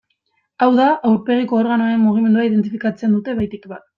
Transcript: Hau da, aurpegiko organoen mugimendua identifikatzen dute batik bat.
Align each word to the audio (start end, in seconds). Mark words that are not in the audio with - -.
Hau 0.65 0.69
da, 0.79 0.85
aurpegiko 1.09 1.59
organoen 1.65 2.01
mugimendua 2.07 2.47
identifikatzen 2.49 3.15
dute 3.19 3.39
batik 3.45 3.73
bat. 3.75 3.89